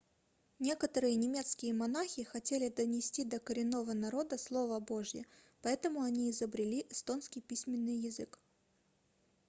[0.57, 5.27] некоторые немецкие монахи хотели донести до коренного народа слово божье
[5.61, 8.39] поэтому они изобрели эстонский письменный язык